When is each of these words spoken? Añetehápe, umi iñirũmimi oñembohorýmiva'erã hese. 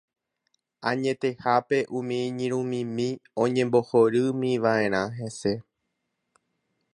Añetehápe, 0.89 1.77
umi 1.97 2.15
iñirũmimi 2.27 3.07
oñembohorýmiva'erã 3.43 5.01
hese. 5.17 5.53